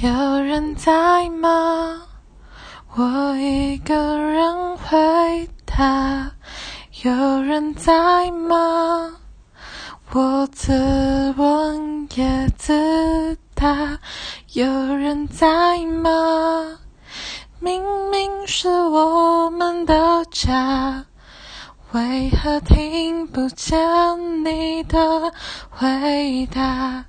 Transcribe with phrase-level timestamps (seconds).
[0.00, 2.02] 有人在吗？
[2.96, 6.32] 我一个人回答。
[7.02, 9.16] 有人在吗？
[10.12, 13.98] 我自问也自答。
[14.54, 14.64] 有
[14.96, 16.78] 人在吗？
[17.60, 21.04] 明明是我们的家。
[21.92, 25.32] 为何听不见你的
[25.68, 27.04] 回答？